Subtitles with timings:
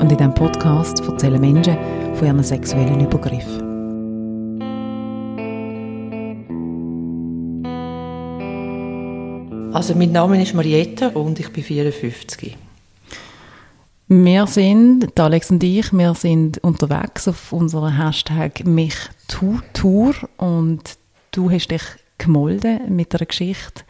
[0.00, 1.76] und in diesem Podcast erzählen Menschen
[2.14, 3.70] von ihren sexuellen Übergriffen.
[9.74, 12.56] Also mein Name ist Marietta und ich bin 54.
[14.08, 20.96] Wir sind, Alex und ich, wir sind unterwegs auf unserer Hashtag MichTu-Tour und
[21.30, 21.82] du hast dich
[22.18, 23.84] gemolden mit einer Geschichte.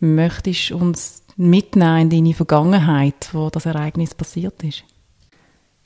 [0.00, 4.84] Möchtest du uns mitnehmen in deine Vergangenheit, wo das Ereignis passiert ist?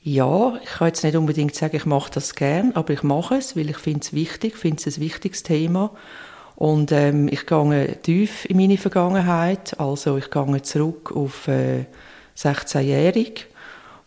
[0.01, 3.55] Ja, ich kann jetzt nicht unbedingt sagen, ich mache das gern, aber ich mache es,
[3.57, 5.91] weil ich finde es wichtig, finde es ein wichtiges Thema.
[6.55, 11.85] Und ähm, ich gehe tief in meine Vergangenheit, also ich gehe zurück auf äh,
[12.35, 13.47] 16-jährig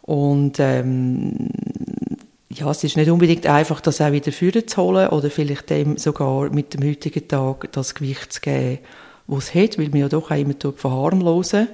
[0.03, 1.51] und ähm,
[2.49, 5.97] ja, es ist nicht unbedingt einfach, das auch wieder führen zu holen oder vielleicht dem
[5.97, 8.79] sogar mit dem heutigen Tag das Gewicht zu geben,
[9.29, 11.69] was es hat, weil man ja doch auch immer verharmlosen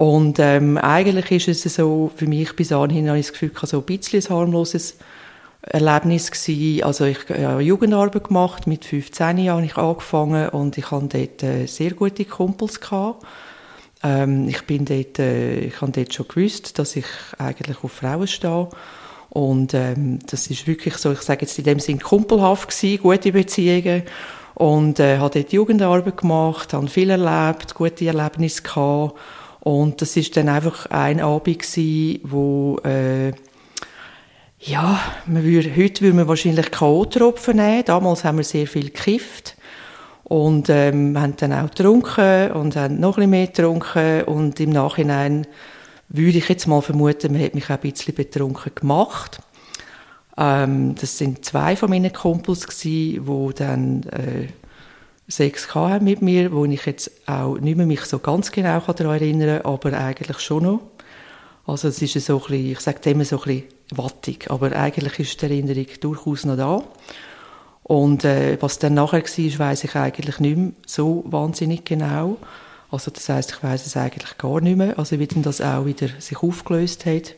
[0.00, 3.80] Und ähm, eigentlich ist es so, für mich bis dahin habe ich das Gefühl, so
[3.80, 4.96] ein bisschen ein harmloses
[5.60, 6.84] Erlebnis gewesen.
[6.84, 11.42] Also ich habe Jugendarbeit gemacht, mit 15 Jahren habe ich angefangen und ich hatte dort
[11.42, 12.80] äh, sehr gute Kumpels.
[12.80, 13.26] Gehabt.
[14.02, 17.04] Ähm, ich bin dort, äh, ich habe dort schon gewusst, dass ich
[17.36, 18.70] eigentlich auf Frauen stehe.
[19.28, 23.32] Und ähm, das ist wirklich so, ich sage jetzt in dem Sinn kumpelhaft gewesen, gute
[23.32, 24.04] Beziehungen.
[24.54, 29.18] Und äh, habe dort Jugendarbeit gemacht, habe viel erlebt, gute Erlebnisse gehabt.
[29.60, 33.32] Und das ist dann einfach ein Abend gewesen, wo, äh,
[34.58, 37.84] ja, man würde, heute würde man wahrscheinlich K.O.-Tropfen nehmen.
[37.84, 39.56] Damals haben wir sehr viel gekifft.
[40.24, 44.22] Und ähm, haben dann auch getrunken und haben noch ein bisschen mehr getrunken.
[44.24, 45.46] Und im Nachhinein
[46.08, 49.40] würde ich jetzt mal vermuten, man hat mich auch ein bisschen betrunken gemacht.
[50.36, 54.48] Ähm, das sind zwei von meinen Kumpels gewesen, die dann äh,
[55.30, 59.14] Sex haben mit mir, wo ich jetzt auch nicht mehr mich so ganz genau daran
[59.14, 60.80] erinnere, aber eigentlich schon noch.
[61.66, 65.18] Also es ist so ein bisschen, ich sage immer so ein bisschen wattig, aber eigentlich
[65.20, 66.82] ist die Erinnerung durchaus noch da.
[67.84, 72.36] Und äh, was dann nachher war, weiß ich eigentlich nicht mehr so wahnsinnig genau.
[72.90, 75.86] Also das heißt, ich weiß es eigentlich gar nicht mehr, also wie denn das auch
[75.86, 77.34] wieder sich aufgelöst hat.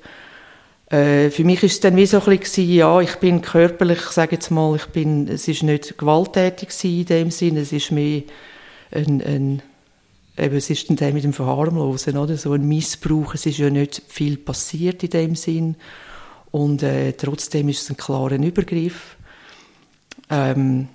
[0.93, 4.11] Äh, für mich ist es dann wie so ein bisschen, ja, ich bin körperlich, ich
[4.11, 8.25] sage jetzt mal, ich bin, es ist nicht gewalttätig in dem Sinne, es ist mehr
[8.91, 9.63] ein, ein
[10.37, 12.37] eben, es ist dann mit dem Verharmlosen, oder?
[12.37, 15.77] So ein Missbrauch, es ist ja nicht viel passiert in dem Sinn
[16.51, 19.17] und äh, trotzdem ist es ein klarer Übergriff.
[20.29, 20.89] Ähm,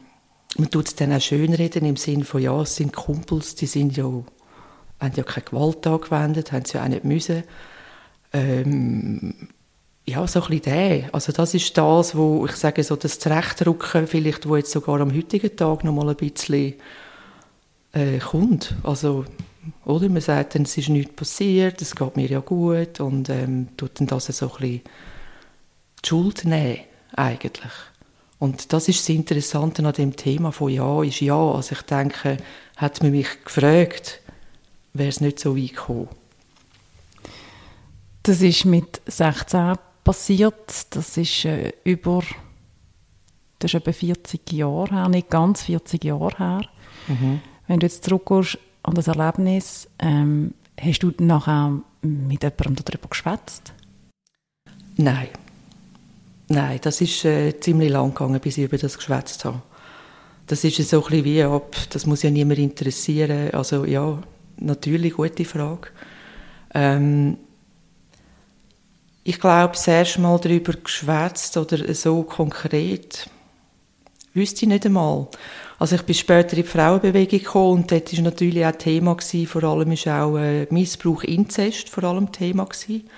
[0.60, 3.98] man tut es dann auch schönreden im Sinn von, ja, es sind Kumpels, die sind
[3.98, 7.44] ja, haben ja keine Gewalt angewendet, haben sie ja auch nicht müssen.
[8.32, 9.34] Ähm,
[10.10, 11.14] ja, so ein bisschen der.
[11.14, 15.14] Also das ist das, wo ich sage, so das Zurechtrücken vielleicht, wo jetzt sogar am
[15.14, 16.76] heutigen Tag noch mal ein bisschen
[17.92, 18.74] äh, kommt.
[18.84, 19.26] Also,
[19.84, 20.08] oder?
[20.08, 24.00] Man sagt dann, es ist nichts passiert, es geht mir ja gut und ähm, tut
[24.00, 24.82] dann das so ein bisschen
[26.04, 26.80] die Schuld nehmen,
[27.14, 27.74] eigentlich.
[28.40, 31.52] Und das ist das Interessante an dem Thema von Ja ist Ja.
[31.52, 32.38] Also ich denke,
[32.78, 34.22] hat man mich gefragt,
[34.94, 36.08] wäre es nicht so weit gekommen.
[38.24, 40.88] Das ist mit 16 passiert.
[40.96, 42.24] Das ist äh, über
[43.60, 46.62] das ist etwa 40 Jahre her, nicht ganz 40 Jahre her.
[47.08, 47.42] Mhm.
[47.68, 53.74] Wenn du jetzt zurückgehst an das Erlebnis, ähm, hast du nachher mit jemandem darüber geschwätzt?
[54.96, 55.30] Nein.
[56.50, 59.62] Nein, das ist äh, ziemlich lang gegangen, bis ich über das geschwätzt habe.
[60.46, 63.52] Das ist so ein bisschen wie, ob, das muss ja niemand interessieren.
[63.52, 64.18] Also ja,
[64.58, 65.90] natürlich, gute Frage.
[66.74, 67.38] Ähm,
[69.28, 73.30] ich glaube, das erste Mal darüber geschwätzt oder so konkret,
[74.34, 75.28] wüsste ich nicht einmal.
[75.80, 79.48] Also ich bin später in die Frauenbewegung gekommen und dort war natürlich auch Thema, gewesen,
[79.48, 83.10] vor allem ist auch äh, Missbrauch, Inzest vor allem Thema gewesen.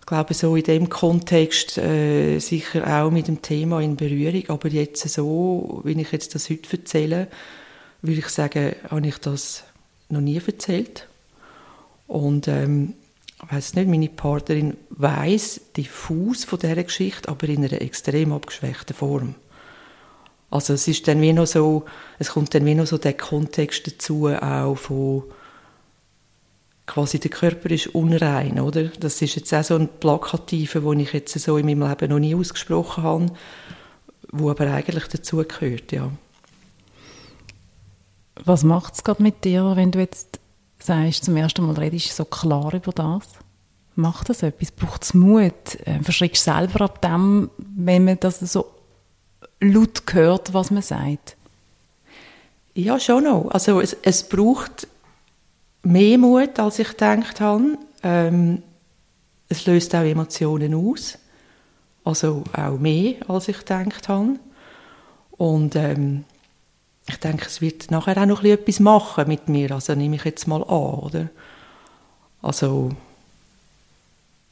[0.00, 4.68] Ich glaube, so in dem Kontext äh, sicher auch mit dem Thema in Berührung, aber
[4.68, 7.28] jetzt so, wie ich jetzt das heute erzähle,
[8.02, 9.62] würde ich sagen, habe ich das
[10.08, 11.06] noch nie erzählt.
[12.08, 12.94] Und ähm,
[13.38, 19.34] weiß nicht, meine Partnerin weiß diffus von dieser Geschichte, aber in einer extrem abgeschwächten Form.
[20.50, 21.84] Also es ist dann wie noch so,
[22.18, 25.24] es kommt dann wie noch so der Kontext dazu auch von
[26.86, 28.84] quasi der Körper ist unrein, oder?
[28.84, 32.20] Das ist jetzt auch so ein Plakativer, den ich jetzt so in meinem Leben noch
[32.20, 33.26] nie ausgesprochen habe,
[34.30, 36.10] wo aber eigentlich dazugehört, ja.
[38.44, 40.38] Was macht es gerade mit dir, wenn du jetzt
[40.78, 43.24] sagst, zum ersten Mal redest so klar über das?
[43.94, 44.70] Macht das etwas?
[44.72, 45.74] Braucht es Mut?
[45.84, 48.66] Äh, verschreckst du selber ab dem, wenn man das so
[49.60, 51.36] laut hört, was man sagt?
[52.74, 53.48] Ja, schon noch.
[53.50, 54.86] Also es, es braucht
[55.82, 57.78] mehr Mut, als ich gedacht habe.
[58.02, 58.62] Ähm,
[59.48, 61.18] es löst auch Emotionen aus.
[62.04, 64.38] Also auch mehr, als ich gedacht habe.
[65.30, 66.24] Und ähm,
[67.08, 69.72] ich denke, es wird nachher auch noch etwas machen mit mir.
[69.72, 71.28] Also nehme ich jetzt mal an, oder?
[72.42, 72.90] Also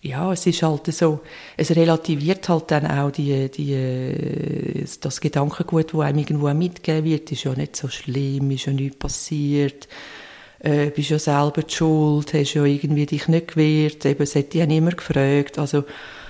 [0.05, 1.21] ja, es ist halt so,
[1.57, 7.45] es relativiert halt dann auch die, die, das Gedankengut, das einem irgendwo mitgegeben wird, ist
[7.45, 9.89] ja nicht so schlimm, ist ja nichts passiert,
[10.59, 14.53] äh, bist ja selber die schuld, hast ja irgendwie dich nicht gewehrt, eben, es dich
[14.53, 15.85] ja niemand gefragt, also,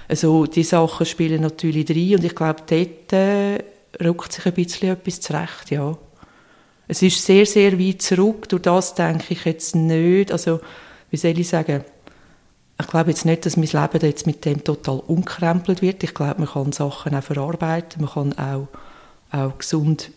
[0.06, 3.58] also die Sachen spielen natürlich rein und ich glaube, dort äh,
[4.04, 5.98] rückt sich ein bisschen etwas zurecht, ja.
[6.86, 10.60] Es ist sehr, sehr weit zurück, durch das denke ich jetzt nicht, also,
[11.10, 11.84] wie soll ich sagen,
[12.80, 16.02] ich glaube jetzt nicht, dass mein Leben jetzt mit dem total umkrempelt wird.
[16.02, 18.68] Ich glaube, man kann Sachen auch verarbeiten, man kann auch,
[19.30, 20.10] auch gesund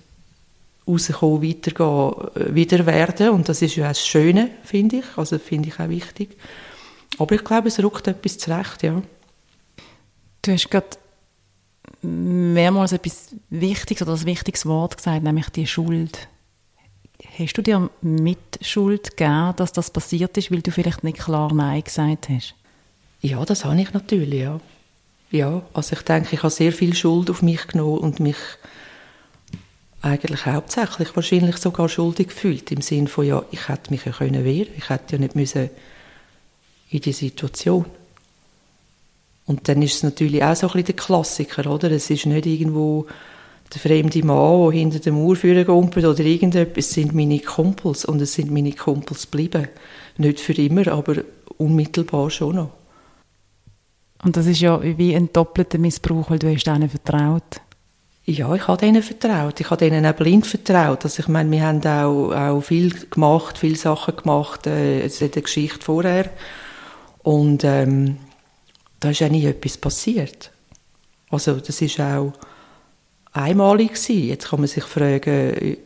[0.87, 3.29] rauskommen, weitergehen, äh, wieder werden.
[3.29, 5.05] Und das ist ja das Schöne, finde ich.
[5.17, 6.37] Also finde ich auch wichtig.
[7.19, 9.01] Aber ich glaube, es rückt etwas zurecht, ja.
[10.41, 10.87] Du hast gerade
[12.01, 16.27] mehrmals etwas Wichtiges oder das wichtiges Wort gesagt, nämlich die Schuld.
[17.37, 21.83] Hast du dir Mitschuld gegeben, dass das passiert ist, weil du vielleicht nicht klar Nein
[21.83, 22.55] gesagt hast?
[23.21, 24.59] Ja, das habe ich natürlich, ja.
[25.31, 28.37] Ja, also ich denke, ich habe sehr viel Schuld auf mich genommen und mich
[30.01, 34.45] eigentlich hauptsächlich wahrscheinlich sogar schuldig gefühlt, im Sinne von, ja, ich hätte mich ja können
[34.45, 35.69] wehren, ich hätte ja nicht müssen
[36.89, 37.85] in die Situation.
[39.47, 41.91] Und dann ist es natürlich auch so ein bisschen der Klassiker, oder?
[41.91, 43.07] Es ist nicht irgendwo
[43.73, 48.33] der fremde Mann, der hinter der Mauer führen oder irgendetwas, sind meine Kumpels und es
[48.33, 49.67] sind meine Kumpels geblieben.
[50.17, 51.17] Nicht für immer, aber
[51.57, 52.71] unmittelbar schon noch.
[54.23, 57.61] Und das ist ja wie ein doppelter Missbrauch, weil du hast ihnen vertraut.
[58.25, 59.59] Ja, ich habe ihnen vertraut.
[59.59, 61.05] Ich habe ihnen auch blind vertraut.
[61.05, 65.35] Also ich meine, wir haben auch, auch viel gemacht, viele Sachen gemacht, äh, es hat
[65.35, 66.29] eine Geschichte vorher.
[67.23, 68.17] Und ähm,
[68.99, 70.51] da ist auch nie etwas passiert.
[71.29, 72.33] Also das ist auch
[73.37, 74.27] einmalig gewesen.
[74.27, 75.77] Jetzt kann man sich fragen,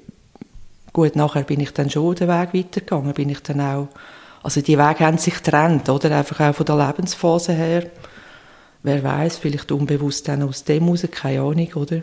[0.93, 3.87] gut, nachher bin ich dann schon den Weg weitergegangen, bin ich dann auch,
[4.43, 6.17] also die Wege haben sich getrennt, oder?
[6.17, 7.87] Einfach auch von der Lebensphase her.
[8.83, 12.01] Wer weiß, vielleicht unbewusst dann aus dem heraus, keine Ahnung, oder?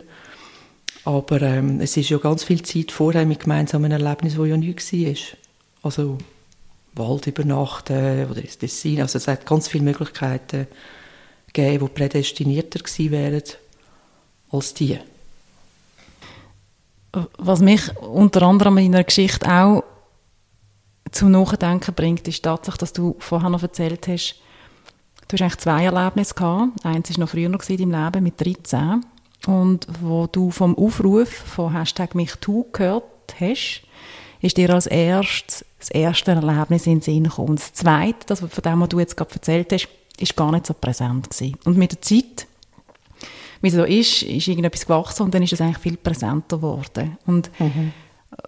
[1.03, 4.93] Aber ähm, es ist ja ganz viel Zeit vorher mit gemeinsamen Erlebnissen, wo ja nichts
[4.93, 5.15] war.
[5.83, 6.17] Also
[6.93, 9.01] Wald übernachten oder ins Dessin.
[9.01, 10.67] Also es hat ganz viele Möglichkeiten
[11.51, 13.43] gegeben, die prädestinierter gewesen wären
[14.51, 14.99] als die.
[17.37, 19.83] Was mich unter anderem in einer Geschichte auch
[21.11, 24.35] zum Nachdenken bringt, ist Tatsache, dass du vorher noch erzählt hast,
[25.27, 26.85] du hast eigentlich zwei Erlebnisse gehabt.
[26.85, 29.05] Eins war noch früher noch in deinem Leben mit 13.
[29.47, 33.03] Und wo du vom Aufruf von Hashtag MichTu gehört
[33.39, 33.81] hast,
[34.41, 37.49] ist dir als erstes das erste Erlebnis in den Sinn gekommen.
[37.49, 39.87] Und das zweite, das von dem, was du jetzt gerade erzählt hast,
[40.19, 41.57] ist gar nicht so präsent gewesen.
[41.63, 42.47] Und mit der Zeit
[43.61, 47.17] wie es so ist, ist irgendetwas gewachsen und dann ist es eigentlich viel präsenter geworden.
[47.25, 47.91] Und mhm.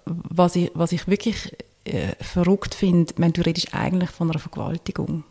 [0.05, 5.23] was, ich, was ich wirklich äh, verrückt finde, wenn du redest eigentlich von einer Vergewaltigung,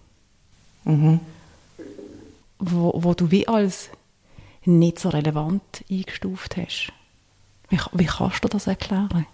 [0.84, 1.20] mhm.
[2.58, 3.90] wo, wo du wie als
[4.64, 6.92] nicht so relevant eingestuft hast.
[7.70, 9.26] Wie, wie kannst du das erklären?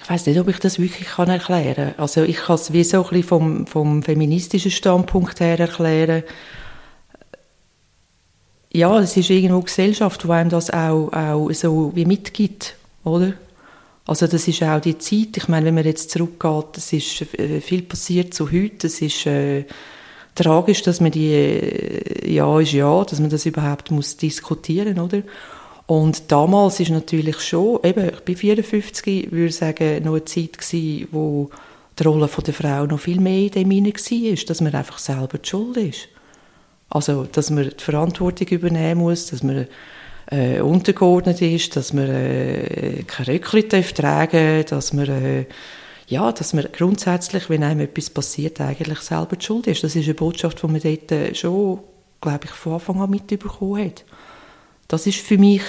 [0.00, 1.98] Ich weiß nicht, ob ich das wirklich kann erklären kann.
[1.98, 6.22] Also ich kann es wie so ein bisschen vom, vom feministischen Standpunkt her erklären
[8.72, 13.32] ja, es ist irgendwo Gesellschaft, die einem das auch, auch so wie mitgibt, oder?
[14.06, 17.60] Also das ist auch die Zeit, ich meine, wenn man jetzt zurückgeht, es ist äh,
[17.60, 19.64] viel passiert zu heute, es ist äh,
[20.34, 25.22] tragisch, dass man die, äh, ja ist ja, dass man das überhaupt muss diskutieren, oder?
[25.86, 31.08] Und damals ist natürlich schon, eben, ich bin 54, würde sagen, noch eine Zeit gewesen,
[31.12, 31.50] wo
[31.98, 35.48] die Rolle der Frau noch viel mehr in dem war, dass man einfach selber die
[35.48, 36.08] Schuld ist.
[36.90, 39.66] Also, dass man die Verantwortung übernehmen muss, dass man
[40.30, 45.46] äh, untergeordnet ist, dass man äh, kein Röckchen tragen dass man, äh,
[46.06, 49.84] ja, dass man grundsätzlich, wenn einem etwas passiert, eigentlich selber die Schuld ist.
[49.84, 51.80] Das ist eine Botschaft, die man dort äh, schon,
[52.20, 54.04] glaube ich, von Anfang an mitbekommen hat.
[54.88, 55.62] Das ist für mich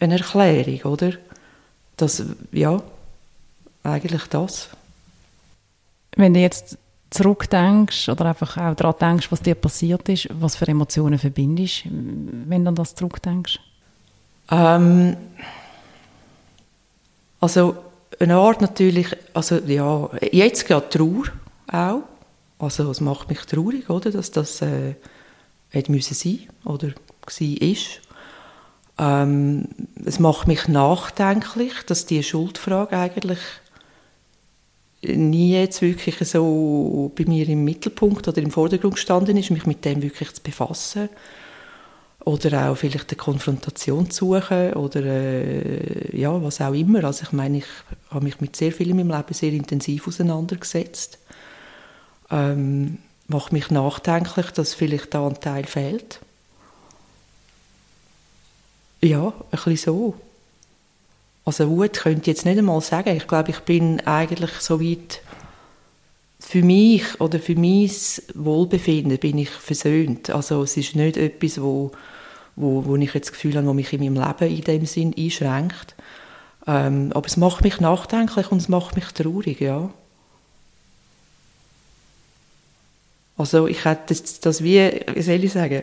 [0.00, 1.12] eine Erklärung, oder?
[1.96, 2.82] Das, ja,
[3.84, 4.70] eigentlich das.
[6.16, 6.78] Wenn du jetzt
[7.12, 12.64] zurückdenkst oder einfach auch daran denkst, was dir passiert ist, was für Emotionen verbindest, wenn
[12.64, 13.60] du an das zurückdenkst?
[14.50, 15.16] Ähm,
[17.40, 17.76] also
[18.18, 21.24] eine Art natürlich, also ja, jetzt geht Trauer
[21.70, 22.02] auch.
[22.58, 24.94] Also es macht mich traurig, oder, dass das äh,
[25.70, 28.00] hätte müssen sein oder war ist.
[28.98, 29.68] Ähm,
[30.04, 33.40] es macht mich nachdenklich, dass die Schuldfrage eigentlich
[35.02, 39.84] nie jetzt wirklich so bei mir im Mittelpunkt oder im Vordergrund gestanden ist, mich mit
[39.84, 41.08] dem wirklich zu befassen
[42.24, 47.02] oder auch vielleicht eine Konfrontation zu suchen oder äh, ja, was auch immer.
[47.04, 47.66] Also ich meine, ich
[48.10, 51.18] habe mich mit sehr viel in meinem Leben sehr intensiv auseinandergesetzt.
[52.30, 56.20] Ähm, macht mich nachdenklich, dass vielleicht da ein Teil fehlt.
[59.00, 60.14] Ja, ein bisschen so.
[61.44, 63.16] Also Wut könnte ich jetzt nicht einmal sagen.
[63.16, 65.20] Ich glaube, ich bin eigentlich so weit
[66.38, 67.90] für mich oder für mein
[68.34, 70.30] Wohlbefinden bin ich versöhnt.
[70.30, 71.92] Also es ist nicht etwas, wo,
[72.56, 75.14] wo, wo ich jetzt das Gefühl habe, wo mich in meinem Leben in dem Sinn
[75.16, 75.94] einschränkt.
[76.66, 79.90] Ähm, aber es macht mich nachdenklich und es macht mich traurig, ja.
[83.36, 85.82] Also ich hätte das, das wie, wie soll ich sagen,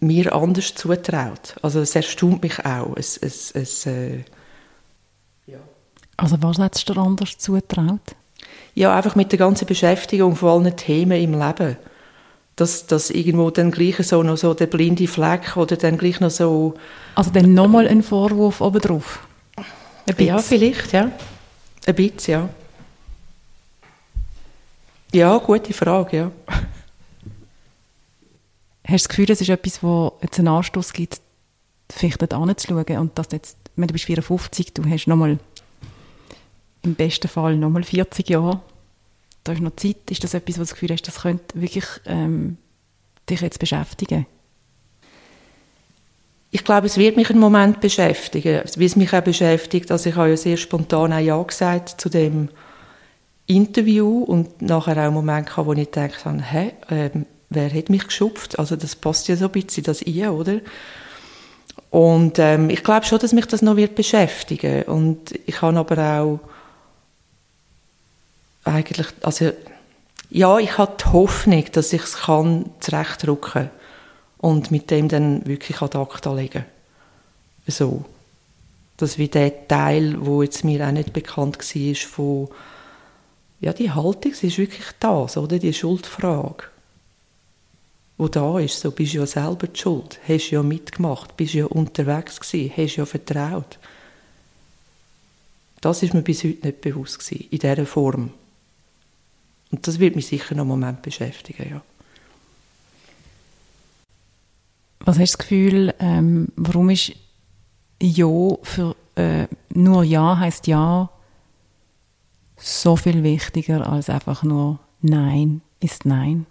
[0.00, 1.56] mir anders zutraut.
[1.62, 2.96] Also es erstaunt mich auch.
[2.96, 4.24] Es, es, es, äh,
[5.46, 5.58] ja.
[6.16, 8.00] Also was hättest du dir anders zutraut?
[8.74, 11.76] Ja, einfach mit der ganzen Beschäftigung von allen Themen im Leben.
[12.56, 16.30] Dass, dass irgendwo dann gleich so noch so der blinde Fleck oder dann gleich noch
[16.30, 16.74] so...
[17.14, 19.26] Also dann nochmal ein Vorwurf obendrauf?
[20.18, 21.10] Ja, vielleicht, ja.
[21.86, 22.48] Ein bisschen, ja.
[25.12, 26.30] Ja, gute Frage, ja.
[28.88, 31.20] Hast du das Gefühl, es ist etwas, wo jetzt einen Anstoß gibt,
[31.90, 35.38] vielleicht dort anzuschauen und dass jetzt, wenn du bist 54, du hast nochmal
[36.82, 38.60] im besten Fall nochmal 40 Jahre,
[39.42, 41.84] da ist noch Zeit, ist das etwas, wo du das Gefühl hast, das könnte wirklich
[42.06, 42.58] ähm,
[43.28, 44.26] dich jetzt beschäftigen?
[46.52, 49.90] Ich glaube, es wird mich einen Moment beschäftigen, wie es mich auch beschäftigt.
[49.90, 52.48] Also ich ja sehr spontan ein Ja gesagt zu dem
[53.46, 57.88] Interview und nachher auch einen Moment gehabt, wo ich gedacht habe, hä, ähm, wer hat
[57.90, 58.58] mich geschupft?
[58.58, 60.60] Also das passt ja so ein bisschen, das ich, oder?
[61.90, 66.20] Und ähm, ich glaube schon, dass mich das noch wird beschäftigen und ich habe aber
[66.20, 66.40] auch
[68.64, 69.52] eigentlich, also
[70.28, 73.70] ja, ich habe die Hoffnung, dass ich es kann zurechtrücken
[74.38, 76.64] und mit dem dann wirklich an Akta legen.
[77.66, 78.04] So.
[78.96, 82.48] Das wie der Teil, wo jetzt mir auch nicht bekannt war, von
[83.60, 85.58] ja, die Haltung, sie ist wirklich das, oder?
[85.58, 86.64] Die Schuldfrage
[88.18, 91.66] wo da ist, so bist du ja selber die Schuld, hast ja mitgemacht, bist ja
[91.66, 93.78] unterwegs gewesen, hast ja vertraut.
[95.80, 98.30] Das ist mir bis heute nicht bewusst gewesen, in dieser Form.
[99.70, 101.82] Und das wird mich sicher noch einen Moment beschäftigen, ja.
[105.00, 107.12] Was hast du das Gefühl, ähm, warum ist
[108.02, 108.26] Ja
[108.62, 111.10] für äh, nur Ja heißt Ja
[112.56, 116.46] so viel wichtiger als einfach nur Nein ist Nein?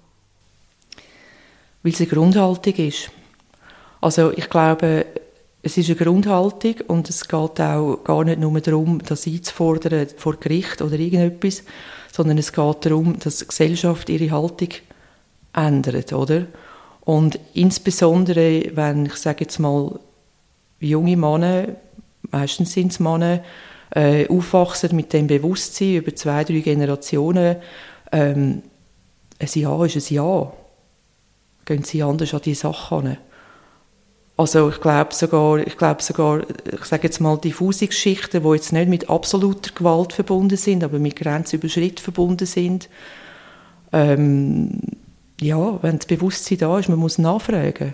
[1.85, 3.11] Weil es eine Grundhaltung ist.
[4.01, 5.05] Also ich glaube,
[5.61, 10.37] es ist eine Grundhaltung und es geht auch gar nicht nur darum, das einzufordern vor
[10.37, 11.63] Gericht oder irgendetwas,
[12.11, 14.69] sondern es geht darum, dass die Gesellschaft ihre Haltung
[15.53, 16.47] ändert, oder?
[17.01, 19.99] Und insbesondere, wenn, ich sage jetzt mal,
[20.79, 21.67] junge Männer,
[22.31, 23.43] meistens sind es Männer,
[23.91, 27.57] äh, aufwachsen mit dem Bewusstsein über zwei, drei Generationen,
[28.11, 28.63] ähm,
[29.37, 30.51] ein Ja ist ein Ja
[31.65, 33.17] gehen sie anders an die Sache an.
[34.37, 36.41] Also ich glaube sogar, ich glaube sogar,
[36.71, 40.99] ich sage jetzt mal diffuse Geschichten, die jetzt nicht mit absoluter Gewalt verbunden sind, aber
[40.99, 42.89] mit Grenzüberschritt verbunden sind.
[43.93, 44.81] Ähm,
[45.39, 47.93] ja, wenn das Bewusstsein da ist, man muss nachfragen,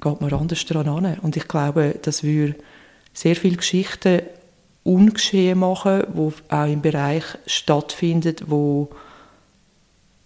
[0.00, 1.18] geht man anders daran an.
[1.20, 2.56] Und ich glaube, das würde
[3.12, 4.22] sehr viele Geschichten
[4.82, 8.88] ungeschehen machen, wo auch im Bereich stattfinden, wo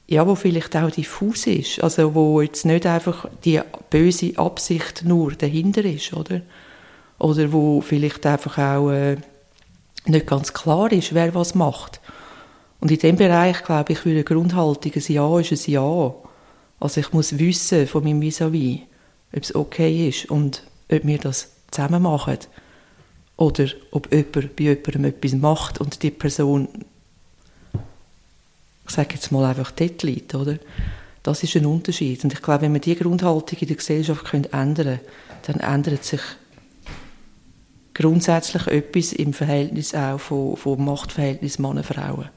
[0.09, 3.61] ja, wo vielleicht auch diffus ist, also wo jetzt nicht einfach die
[3.91, 6.41] böse Absicht nur dahinter ist, oder?
[7.19, 9.17] Oder wo vielleicht einfach auch äh,
[10.07, 12.01] nicht ganz klar ist, wer was macht.
[12.81, 16.15] Und in dem Bereich, glaube ich, würde Grundhaltung ein Ja ist ein Ja.
[16.81, 18.81] Also ich muss wissen von meinem Vis-à-vis,
[19.37, 22.39] ob es okay ist und ob wir das zusammen machen.
[23.37, 26.69] Oder ob jemand bei jemandem etwas macht und die Person
[28.89, 30.59] ich sage jetzt mal einfach dort liegt, oder?
[31.23, 32.25] Das ist ein Unterschied.
[32.25, 35.01] Und ich glaube, wenn wir diese Grundhaltung in der Gesellschaft können ändern können,
[35.47, 36.21] dann ändert sich
[37.93, 42.31] grundsätzlich etwas im Verhältnis auch von, von Machtverhältnis Männer-Frauen.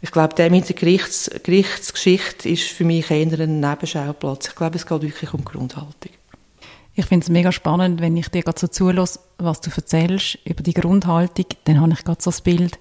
[0.00, 4.48] Ich glaube, der mit der Gerichts, Gerichtsgeschichte ist für mich eher ein Nebenschauplatz.
[4.48, 6.10] Ich glaube, es geht wirklich um Grundhaltung.
[6.94, 10.62] Ich finde es mega spannend, wenn ich dir gerade so zulasse, was du erzählst über
[10.62, 12.78] die Grundhaltung, dann habe ich gerade so das Bild,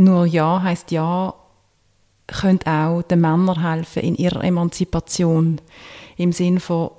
[0.00, 1.34] nur Ja heißt Ja,
[2.26, 5.60] könnte auch den Männern helfen in ihrer Emanzipation.
[6.16, 6.90] Im Sinn von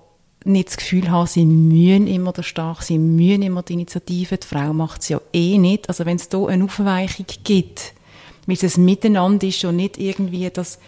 [0.44, 4.38] nicht das Gefühl haben, sie mühen immer der Stark, sie mühen immer die Initiative.
[4.38, 5.88] Die Frau macht es ja eh nicht.
[5.88, 7.94] Also wenn es da eine Aufweichung gibt,
[8.48, 10.80] weil es ein Miteinander ist und nicht irgendwie das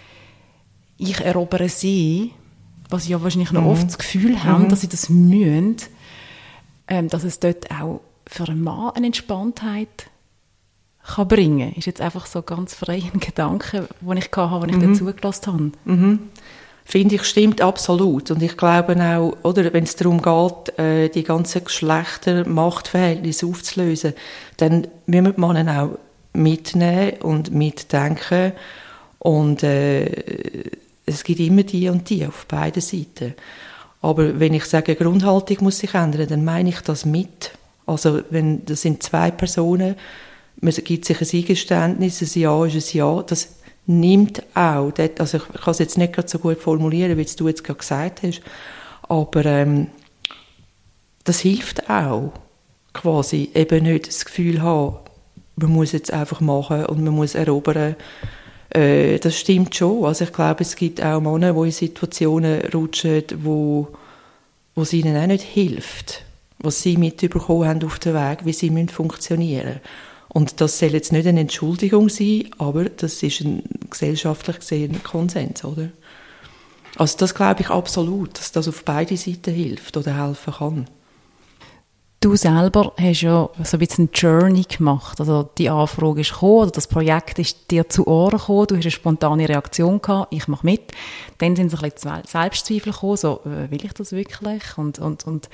[0.97, 2.31] ich erobere sie,
[2.89, 3.67] was sie ja wahrscheinlich noch mhm.
[3.67, 4.69] oft das Gefühl haben, mhm.
[4.69, 5.75] dass sie das mühen,
[6.87, 10.09] ähm, dass es dort auch für einen Mann eine Entspanntheit
[11.05, 11.73] kann bringen.
[11.75, 14.95] Ist jetzt einfach so ganz frei ein Gedanke, den ich hatte, als ich mhm.
[14.95, 15.71] zugelassen habe.
[15.85, 16.19] Mhm.
[16.85, 18.31] Finde ich, stimmt absolut.
[18.31, 24.13] Und ich glaube auch, oder, wenn es darum geht, äh, die ganzen Geschlechtermachtverhältnisse aufzulösen,
[24.57, 25.97] dann müssen wir die auch
[26.33, 28.51] mitnehmen und mitdenken.
[29.19, 30.05] Und äh,
[31.05, 33.33] es gibt immer die und die auf beiden Seiten.
[34.01, 37.51] Aber wenn ich sage, Grundhaltung muss sich ändern, dann meine ich das mit.
[37.85, 39.95] Also wenn das sind zwei Personen,
[40.63, 43.49] man gibt sich ein Eingeständnis, ein Ja ist ein Ja, das
[43.85, 47.79] nimmt auch, also ich kann es jetzt nicht so gut formulieren, wie du jetzt gerade
[47.79, 48.41] gesagt hast,
[49.09, 49.87] aber ähm,
[51.25, 52.31] das hilft auch,
[52.93, 54.99] quasi eben nicht das Gefühl haben,
[55.57, 57.95] man muss jetzt einfach machen und man muss erobern.
[58.69, 60.05] Äh, das stimmt schon.
[60.05, 63.89] Also ich glaube, es gibt auch Männer, die in Situationen rutschen, wo,
[64.75, 66.23] wo es ihnen auch nicht hilft,
[66.59, 70.12] was sie mitbekommen haben auf dem Weg, wie sie funktionieren müssen.
[70.29, 75.63] Und das soll jetzt nicht eine Entschuldigung sein, aber das ist ein gesellschaftlich gesehener Konsens,
[75.63, 75.89] oder?
[76.97, 80.87] Also das glaube ich absolut, dass das auf beide Seiten hilft oder helfen kann.
[82.23, 85.19] Du selber hast ja so ein bisschen eine Journey gemacht.
[85.19, 88.85] Also die Anfrage ist gekommen, oder das Projekt ist dir zu Ohren gekommen, du hast
[88.85, 90.93] eine spontane Reaktion gehabt, ich mache mit.
[91.39, 94.63] Dann sind so Selbstzweifel gekommen, so, äh, will ich das wirklich?
[94.77, 95.49] Und, und, und,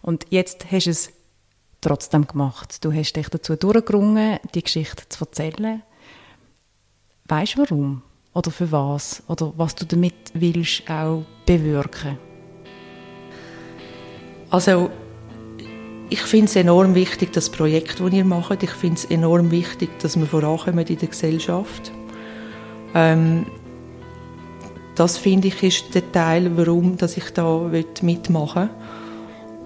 [0.00, 1.12] und jetzt hast du es
[1.86, 2.84] trotzdem gemacht.
[2.84, 5.82] Du hast dich dazu durchgerungen, die Geschichte zu erzählen.
[7.26, 8.02] Weißt du warum?
[8.34, 9.22] Oder für was?
[9.28, 12.18] Oder was du damit willst auch bewirken?
[14.50, 14.90] Also
[16.08, 18.62] ich finde es enorm wichtig, das Projekt, das ihr macht.
[18.64, 21.92] Ich finde es enorm wichtig, dass wir vorankommen in der Gesellschaft.
[22.94, 23.46] Ähm,
[24.96, 27.70] das finde ich ist der Teil, warum dass ich da
[28.02, 29.05] mitmachen will.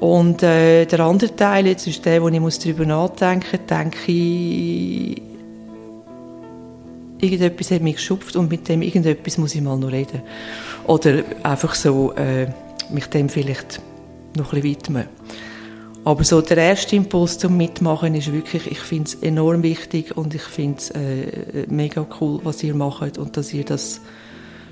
[0.01, 4.13] Und äh, der andere Teil, jetzt ist der, wo ich muss darüber nachdenken muss, denke
[4.13, 5.23] ich,
[7.21, 10.23] irgendetwas hat mich geschupft und mit dem irgendetwas muss ich mal noch reden.
[10.87, 12.47] Oder einfach so äh,
[12.91, 13.81] mich dem vielleicht
[14.37, 15.05] noch ein bisschen widmen.
[16.03, 20.35] Aber so der erste Impuls zum Mitmachen ist wirklich, ich finde es enorm wichtig und
[20.35, 24.01] ich finde es äh, mega cool, was ihr macht und dass ihr das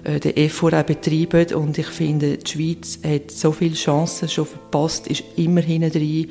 [0.05, 1.55] den EFOR auch betreiben.
[1.55, 6.31] Und ich finde, die Schweiz hat so viele Chancen schon verpasst, ist immer hinten drin.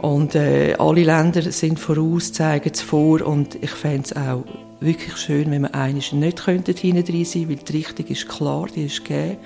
[0.00, 3.22] Und äh, alle Länder sind voraus, zeigen es vor.
[3.22, 4.44] Und ich fände es auch
[4.80, 8.86] wirklich schön, wenn wir eigentlich nicht hinten drin sein weil die Richtung ist klar, die
[8.86, 9.36] ist gegeben.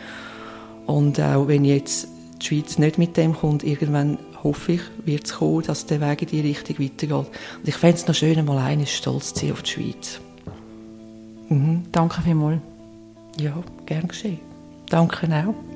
[0.87, 2.09] Und auch wenn jetzt
[2.41, 6.23] die Schweiz nicht mit dem kommt, irgendwann hoffe ich, wird es kommen, dass der Weg
[6.23, 7.11] in die Richtung weitergeht.
[7.13, 7.29] Und
[7.69, 10.21] ich fände es noch schön, mal eines stolz zu sein auf die Schweiz.
[11.49, 11.85] Mhm.
[11.93, 12.61] Danke vielmals.
[13.39, 14.41] Ja, gern geschehen.
[14.89, 15.76] Danke auch.